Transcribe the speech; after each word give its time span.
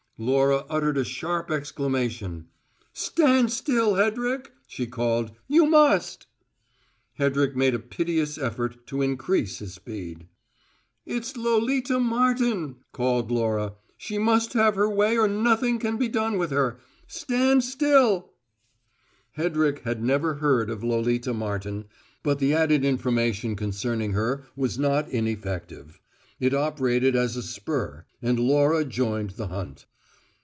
Laura 0.23 0.65
uttered 0.69 0.99
a 0.99 1.03
sharp 1.03 1.49
exclamation. 1.49 2.45
"Stand 2.93 3.51
still, 3.51 3.95
Hedrick!" 3.95 4.51
she 4.67 4.85
called. 4.85 5.31
"You 5.47 5.65
must!" 5.65 6.27
Hedrick 7.17 7.55
made 7.55 7.73
a 7.73 7.79
piteous 7.79 8.37
effort 8.37 8.85
to 8.85 9.01
increase 9.01 9.57
his 9.57 9.73
speed. 9.73 10.27
"It's 11.07 11.35
Lolita 11.35 11.99
Martin," 11.99 12.75
called 12.93 13.31
Laura. 13.31 13.73
"She 13.97 14.19
must 14.19 14.53
have 14.53 14.75
her 14.75 14.87
way 14.87 15.17
or 15.17 15.27
nothing 15.27 15.79
can 15.79 15.97
be 15.97 16.07
done 16.07 16.37
with 16.37 16.51
her. 16.51 16.77
Stand 17.07 17.63
still!" 17.63 18.31
Hedrick 19.37 19.79
had 19.79 20.03
never 20.03 20.35
heard 20.35 20.69
of 20.69 20.83
Lolita 20.83 21.33
Martin, 21.33 21.85
but 22.21 22.37
the 22.37 22.53
added 22.53 22.85
information 22.85 23.55
concerning 23.55 24.13
her 24.13 24.45
was 24.55 24.77
not 24.77 25.09
ineffective: 25.09 25.99
it 26.39 26.53
operated 26.53 27.15
as 27.15 27.35
a 27.35 27.41
spur; 27.41 28.05
and 28.21 28.39
Laura 28.39 28.85
joined 28.85 29.31
the 29.31 29.47
hunt. 29.47 29.87